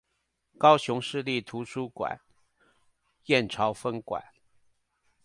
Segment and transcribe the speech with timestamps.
[0.57, 2.19] 高雄市立圖書館
[3.25, 4.23] 燕巢分館